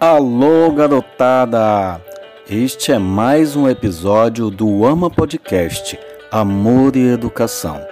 Alô, 0.00 0.70
garotada! 0.70 2.00
Este 2.48 2.92
é 2.92 2.98
mais 2.98 3.56
um 3.56 3.68
episódio 3.68 4.48
do 4.48 4.86
Ama 4.86 5.10
Podcast 5.10 5.98
Amor 6.30 6.94
e 6.94 7.08
Educação. 7.08 7.84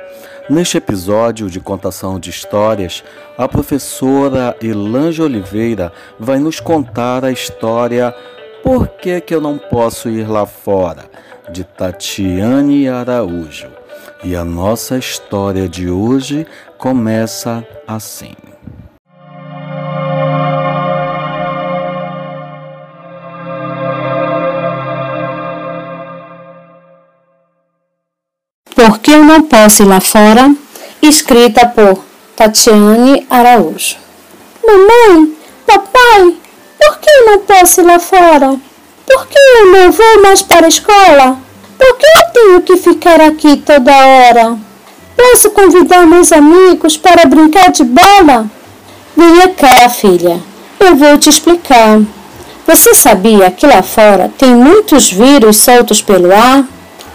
Neste 0.49 0.79
episódio 0.79 1.51
de 1.51 1.59
contação 1.59 2.21
de 2.21 2.31
histórias, 2.31 3.03
a 3.37 3.49
professora 3.49 4.57
Elange 4.63 5.21
Oliveira 5.21 5.93
vai 6.17 6.39
nos 6.39 6.61
contar 6.61 7.25
a 7.25 7.33
história 7.33 8.15
Por 8.63 8.87
que, 8.87 9.21
que 9.21 9.35
eu 9.35 9.41
não 9.41 9.59
posso 9.59 10.09
ir 10.09 10.29
lá 10.29 10.47
fora? 10.47 11.11
de 11.51 11.65
Tatiane 11.65 12.89
Araújo. 12.89 13.69
E 14.23 14.35
a 14.35 14.45
nossa 14.45 14.97
história 14.97 15.69
de 15.69 15.91
hoje 15.91 16.47
começa 16.79 17.67
assim. 17.87 18.35
Por 28.77 28.99
que 28.99 29.11
eu 29.11 29.25
não 29.25 29.41
posso 29.41 29.83
ir 29.83 29.87
lá 29.87 30.01
fora? 30.01 30.55
Escrita 31.01 31.67
por 31.67 32.05
Tatiane 32.37 33.27
Araújo. 33.31 33.97
Mamãe, 34.67 35.35
papai, 35.67 36.35
por 36.79 36.99
que 36.99 37.09
eu 37.09 37.27
não 37.27 37.39
posso 37.39 37.81
ir 37.81 37.85
lá 37.85 37.99
fora? 37.99 38.55
Por 39.07 39.27
que 39.29 39.39
eu 39.39 39.73
não 39.73 39.91
vou 39.91 40.23
mais 40.23 40.43
para 40.43 40.67
a 40.67 40.69
escola? 40.69 41.39
Por 41.79 41.97
que 41.97 42.05
eu 42.05 42.33
tenho 42.35 42.61
que 42.61 42.77
ficar 42.77 43.19
aqui 43.23 43.57
toda 43.57 43.91
hora? 43.91 44.59
Posso 45.17 45.51
convidar 45.53 46.07
meus 46.07 46.31
amigos 46.31 46.99
para 46.99 47.25
brincar 47.25 47.71
de 47.71 47.83
bola? 47.83 48.45
Venha 49.17 49.49
cá, 49.55 49.89
filha. 49.89 50.39
Eu 50.79 50.97
vou 50.97 51.17
te 51.17 51.31
explicar. 51.31 52.03
Você 52.67 52.95
sabia 52.95 53.51
que 53.51 53.67
lá 53.67 53.83
fora 53.83 54.31
tem 54.37 54.55
muitos 54.55 55.11
vírus 55.11 55.57
soltos 55.57 56.03
pelo 56.03 56.31
ar? 56.31 56.63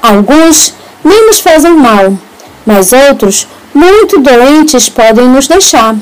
Alguns 0.02 0.81
nem 1.04 1.28
nos 1.28 1.40
fazem 1.40 1.74
mal, 1.74 2.14
mas 2.66 2.92
outros, 2.94 3.48
muito 3.74 4.20
doentes, 4.20 4.90
podem 4.90 5.28
nos 5.28 5.48
deixar. 5.48 5.96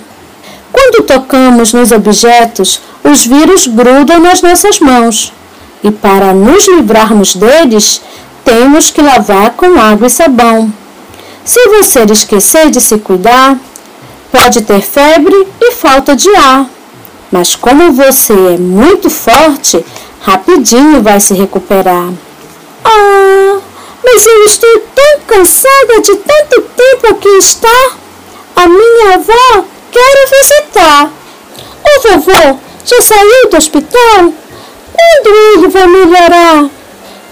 Quando 0.71 1.03
tocamos 1.03 1.73
nos 1.73 1.91
objetos, 1.91 2.81
os 3.03 3.25
vírus 3.25 3.67
grudam 3.67 4.19
nas 4.19 4.41
nossas 4.41 4.79
mãos. 4.79 5.33
E 5.83 5.89
para 5.89 6.33
nos 6.33 6.67
livrarmos 6.67 7.35
deles, 7.35 8.01
temos 8.43 8.91
que 8.91 9.01
lavar 9.01 9.51
com 9.51 9.79
água 9.79 10.07
e 10.07 10.09
sabão. 10.09 10.71
Se 11.43 11.59
você 11.69 12.03
esquecer 12.11 12.69
de 12.69 12.81
se 12.81 12.97
cuidar, 12.97 13.57
pode 14.31 14.61
ter 14.61 14.81
febre 14.81 15.47
e 15.61 15.71
falta 15.71 16.15
de 16.15 16.29
ar. 16.35 16.65
Mas 17.31 17.55
como 17.55 17.91
você 17.91 18.33
é 18.33 18.57
muito 18.57 19.09
forte, 19.09 19.83
rapidinho 20.21 21.01
vai 21.01 21.19
se 21.19 21.33
recuperar. 21.33 22.09
Ah, 22.83 23.59
mas 24.03 24.25
eu 24.25 24.45
estou 24.45 24.81
tão 24.95 25.19
cansada 25.27 26.01
de 26.01 26.15
tanto 26.15 26.61
tempo 26.61 27.07
aqui 27.11 27.29
estar. 27.37 27.97
A 28.55 28.67
minha 28.67 29.15
avó 29.15 29.65
quer 29.91 30.27
visitar. 30.29 31.11
O 31.83 32.01
vovô 32.01 32.59
já 32.85 33.01
saiu 33.01 33.49
do 33.49 33.57
hospital? 33.57 34.33
Quando 34.93 35.35
ele 35.35 35.67
vai 35.67 35.87
melhorar? 35.87 36.69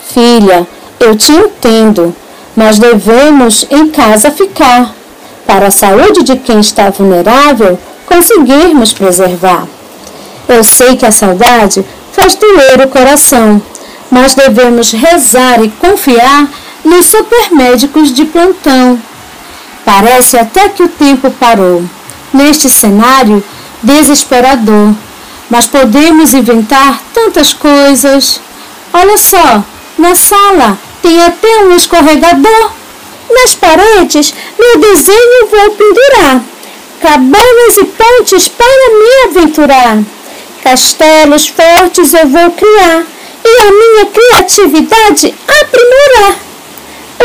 Filha, 0.07 0.67
eu 0.99 1.15
te 1.15 1.31
entendo, 1.31 2.15
mas 2.55 2.79
devemos 2.79 3.65
em 3.69 3.89
casa 3.89 4.31
ficar. 4.31 4.93
Para 5.45 5.67
a 5.67 5.71
saúde 5.71 6.23
de 6.23 6.35
quem 6.37 6.59
está 6.59 6.89
vulnerável, 6.89 7.79
conseguirmos 8.05 8.93
preservar. 8.93 9.67
Eu 10.47 10.63
sei 10.63 10.95
que 10.95 11.05
a 11.05 11.11
saudade 11.11 11.85
faz 12.11 12.35
doer 12.35 12.81
o 12.85 12.89
coração, 12.89 13.61
mas 14.09 14.35
devemos 14.35 14.91
rezar 14.91 15.63
e 15.63 15.69
confiar 15.69 16.47
nos 16.83 17.05
supermédicos 17.07 18.13
de 18.13 18.25
plantão. 18.25 18.99
Parece 19.83 20.37
até 20.37 20.69
que 20.69 20.83
o 20.83 20.89
tempo 20.89 21.29
parou. 21.31 21.83
Neste 22.33 22.69
cenário 22.69 23.43
desesperador, 23.81 24.93
mas 25.49 25.67
podemos 25.67 26.33
inventar 26.33 27.01
tantas 27.13 27.53
coisas. 27.53 28.39
Olha 28.93 29.17
só, 29.17 29.63
na 29.97 30.15
sala 30.15 30.77
tem 31.01 31.23
até 31.23 31.63
um 31.63 31.75
escorregador. 31.75 32.71
Nas 33.29 33.55
paredes, 33.55 34.33
meu 34.57 34.79
desenho 34.79 35.47
vou 35.49 35.71
pendurar. 35.71 36.41
Cabanas 37.01 37.77
e 37.77 37.85
pontes 37.85 38.47
para 38.47 38.65
me 38.67 39.29
aventurar. 39.29 39.99
Castelos 40.63 41.47
fortes 41.47 42.13
eu 42.13 42.27
vou 42.27 42.51
criar 42.51 43.05
e 43.47 43.61
a 43.61 43.71
minha 43.71 44.05
criatividade 44.07 45.35
aprimorar. 45.47 46.39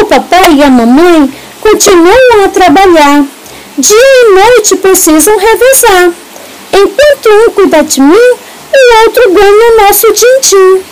O 0.01 0.05
papai 0.07 0.55
e 0.55 0.63
a 0.63 0.71
mamãe 0.71 1.33
continuam 1.61 2.45
a 2.45 2.49
trabalhar. 2.49 3.25
Dia 3.77 3.99
e 3.99 4.35
noite 4.35 4.77
precisam 4.77 5.37
revezar. 5.37 6.13
Enquanto 6.73 7.29
um 7.29 7.51
cuida 7.51 7.83
de 7.83 8.01
mim, 8.01 8.15
o 8.15 9.05
outro 9.05 9.33
ganha 9.33 9.73
o 9.73 9.83
nosso 9.83 10.13
din-din. 10.13 10.83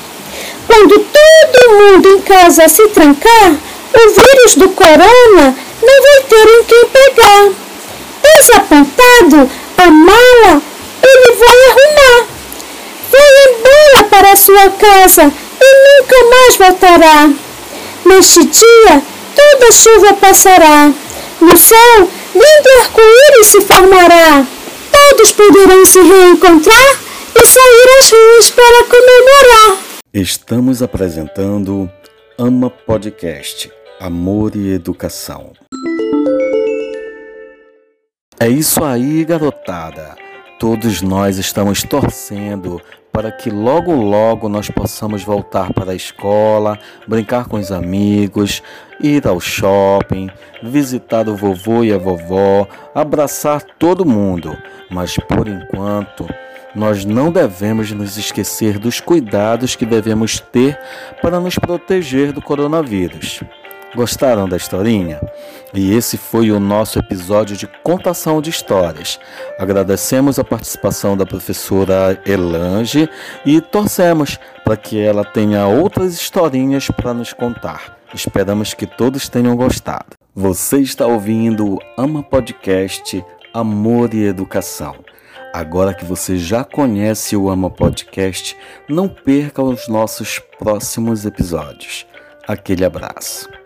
Quando 0.66 0.98
todo 0.98 1.78
mundo 1.78 2.08
em 2.08 2.20
casa 2.22 2.68
se 2.68 2.88
trancar, 2.88 3.52
o 3.92 4.08
vírus 4.10 4.54
do 4.56 4.68
corona 4.70 5.56
não 5.82 6.02
vai 6.02 6.20
ter 6.28 6.48
em 6.48 6.64
quem 6.64 6.84
pegar. 6.86 7.50
Desapontado, 8.22 9.50
a 9.78 9.90
mala 9.90 10.62
ele 11.02 11.36
vai 11.36 11.56
arrumar. 11.68 12.26
Vai 13.10 13.30
embora 13.48 14.04
para 14.08 14.36
sua 14.60 14.70
casa 14.72 15.32
e 15.60 16.02
nunca 16.02 16.24
mais 16.30 16.56
voltará. 16.56 17.30
Neste 18.04 18.44
dia, 18.44 19.02
toda 19.34 19.72
chuva 19.72 20.14
passará. 20.14 20.92
No 21.40 21.56
céu, 21.56 22.08
lindo 22.34 22.68
arco-íris 22.82 23.46
se 23.46 23.60
formará 23.62 24.46
todos 25.10 25.32
poderão 25.32 25.84
se 25.84 26.00
reencontrar 26.00 26.98
e 27.34 27.46
sair 27.46 27.98
às 27.98 28.10
ruas 28.10 28.50
para 28.50 28.84
comemorar. 28.84 29.84
Estamos 30.12 30.82
apresentando 30.82 31.90
Ama 32.38 32.70
Podcast 32.70 33.70
Amor 34.00 34.56
e 34.56 34.72
Educação. 34.72 35.52
É 38.38 38.48
isso 38.48 38.82
aí, 38.82 39.24
garotada. 39.24 40.16
Todos 40.58 41.02
nós 41.02 41.38
estamos 41.38 41.82
torcendo 41.82 42.80
para 43.12 43.30
que 43.32 43.50
logo 43.50 43.92
logo 43.92 44.48
nós 44.48 44.70
possamos 44.70 45.22
voltar 45.22 45.72
para 45.72 45.92
a 45.92 45.94
escola, 45.94 46.78
brincar 47.06 47.46
com 47.46 47.56
os 47.56 47.72
amigos, 47.72 48.62
ir 49.00 49.26
ao 49.26 49.40
shopping, 49.40 50.28
visitar 50.62 51.28
o 51.28 51.36
vovô 51.36 51.82
e 51.82 51.92
a 51.92 51.98
vovó, 51.98 52.66
abraçar 52.94 53.62
todo 53.62 54.06
mundo. 54.06 54.56
Mas 54.90 55.16
por 55.16 55.48
enquanto, 55.48 56.26
nós 56.74 57.04
não 57.04 57.32
devemos 57.32 57.90
nos 57.92 58.16
esquecer 58.16 58.78
dos 58.78 59.00
cuidados 59.00 59.74
que 59.74 59.84
devemos 59.84 60.38
ter 60.38 60.78
para 61.20 61.40
nos 61.40 61.56
proteger 61.56 62.32
do 62.32 62.40
coronavírus. 62.40 63.42
Gostaram 63.94 64.48
da 64.48 64.56
historinha? 64.56 65.20
E 65.74 65.92
esse 65.94 66.16
foi 66.16 66.52
o 66.52 66.60
nosso 66.60 66.98
episódio 67.00 67.56
de 67.56 67.66
contação 67.82 68.40
de 68.40 68.48
histórias. 68.48 69.18
Agradecemos 69.58 70.38
a 70.38 70.44
participação 70.44 71.16
da 71.16 71.26
professora 71.26 72.20
Elange 72.24 73.08
e 73.44 73.60
torcemos 73.60 74.38
para 74.64 74.76
que 74.76 75.00
ela 75.00 75.24
tenha 75.24 75.66
outras 75.66 76.14
historinhas 76.14 76.88
para 76.88 77.12
nos 77.12 77.32
contar. 77.32 77.98
Esperamos 78.14 78.74
que 78.74 78.86
todos 78.86 79.28
tenham 79.28 79.56
gostado. 79.56 80.16
Você 80.34 80.78
está 80.78 81.06
ouvindo 81.06 81.74
o 81.74 81.78
Ama 81.98 82.22
Podcast 82.22 83.24
Amor 83.52 84.14
e 84.14 84.24
Educação. 84.24 84.94
Agora 85.52 85.92
que 85.92 86.04
você 86.04 86.38
já 86.38 86.62
conhece 86.62 87.36
o 87.36 87.50
Ama 87.50 87.68
Podcast, 87.68 88.56
não 88.88 89.08
perca 89.08 89.60
os 89.60 89.88
nossos 89.88 90.40
próximos 90.60 91.26
episódios. 91.26 92.06
Aquele 92.46 92.84
abraço. 92.84 93.59